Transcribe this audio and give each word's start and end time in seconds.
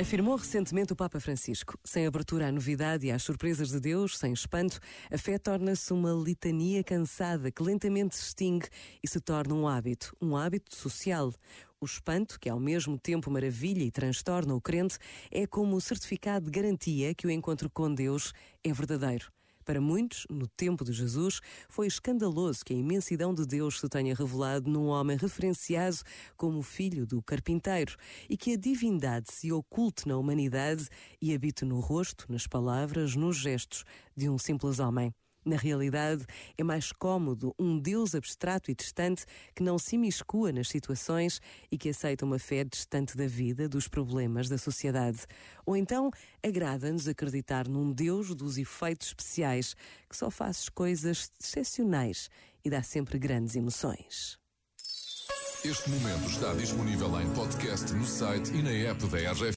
Afirmou 0.00 0.36
recentemente 0.36 0.92
o 0.92 0.96
Papa 0.96 1.20
Francisco: 1.20 1.78
sem 1.84 2.06
abertura 2.06 2.48
à 2.48 2.52
novidade 2.52 3.06
e 3.06 3.10
às 3.10 3.22
surpresas 3.22 3.68
de 3.68 3.78
Deus, 3.78 4.18
sem 4.18 4.32
espanto, 4.32 4.80
a 5.10 5.18
fé 5.18 5.38
torna-se 5.38 5.92
uma 5.92 6.12
litania 6.12 6.82
cansada 6.82 7.50
que 7.50 7.62
lentamente 7.62 8.16
se 8.16 8.22
extingue 8.22 8.68
e 9.02 9.08
se 9.08 9.20
torna 9.20 9.54
um 9.54 9.68
hábito, 9.68 10.16
um 10.20 10.36
hábito 10.36 10.74
social. 10.74 11.32
O 11.80 11.84
espanto, 11.84 12.40
que 12.40 12.48
ao 12.48 12.58
mesmo 12.58 12.98
tempo 12.98 13.30
maravilha 13.30 13.82
e 13.84 13.90
transtorna 13.90 14.54
o 14.54 14.60
crente, 14.60 14.96
é 15.30 15.46
como 15.46 15.76
o 15.76 15.80
certificado 15.80 16.46
de 16.46 16.50
garantia 16.50 17.14
que 17.14 17.26
o 17.26 17.30
encontro 17.30 17.68
com 17.68 17.92
Deus 17.94 18.32
é 18.64 18.72
verdadeiro. 18.72 19.30
Para 19.64 19.80
muitos, 19.80 20.26
no 20.28 20.46
tempo 20.46 20.84
de 20.84 20.92
Jesus, 20.92 21.40
foi 21.68 21.86
escandaloso 21.86 22.64
que 22.64 22.72
a 22.72 22.76
imensidão 22.76 23.34
de 23.34 23.46
Deus 23.46 23.78
se 23.78 23.88
tenha 23.88 24.14
revelado 24.14 24.70
num 24.70 24.86
homem 24.86 25.16
referenciado 25.16 25.98
como 26.36 26.62
filho 26.62 27.06
do 27.06 27.22
carpinteiro 27.22 27.96
e 28.28 28.36
que 28.36 28.54
a 28.54 28.56
divindade 28.56 29.32
se 29.32 29.52
oculte 29.52 30.06
na 30.08 30.16
humanidade 30.16 30.88
e 31.20 31.34
habite 31.34 31.64
no 31.64 31.80
rosto, 31.80 32.26
nas 32.28 32.46
palavras, 32.46 33.14
nos 33.14 33.36
gestos 33.36 33.84
de 34.16 34.28
um 34.28 34.38
simples 34.38 34.78
homem. 34.78 35.14
Na 35.44 35.56
realidade, 35.56 36.24
é 36.56 36.62
mais 36.62 36.92
cômodo 36.92 37.54
um 37.58 37.78
Deus 37.78 38.14
abstrato 38.14 38.70
e 38.70 38.74
distante 38.74 39.24
que 39.54 39.62
não 39.62 39.78
se 39.78 39.96
imiscua 39.96 40.52
nas 40.52 40.68
situações 40.68 41.40
e 41.70 41.76
que 41.76 41.88
aceita 41.88 42.24
uma 42.24 42.38
fé 42.38 42.62
distante 42.62 43.16
da 43.16 43.26
vida, 43.26 43.68
dos 43.68 43.88
problemas 43.88 44.48
da 44.48 44.56
sociedade. 44.56 45.26
Ou 45.66 45.76
então, 45.76 46.10
agrada-nos 46.42 47.08
acreditar 47.08 47.66
num 47.66 47.92
Deus 47.92 48.34
dos 48.34 48.56
efeitos 48.56 49.08
especiais 49.08 49.74
que 50.08 50.16
só 50.16 50.30
faz 50.30 50.68
coisas 50.68 51.30
excepcionais 51.40 52.30
e 52.64 52.70
dá 52.70 52.82
sempre 52.82 53.18
grandes 53.18 53.56
emoções. 53.56 54.38
Este 55.64 55.90
momento 55.90 56.28
está 56.28 56.52
disponível 56.54 57.20
em 57.20 57.30
podcast 57.34 57.92
no 57.92 58.04
site 58.04 58.52
e 58.52 58.62
na 58.62 58.72
app 58.90 59.06
da 59.06 59.16
RGF. 59.30 59.50